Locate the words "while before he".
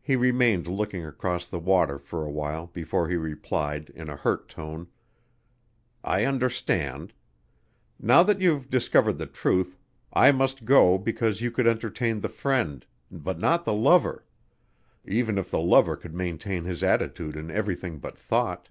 2.30-3.16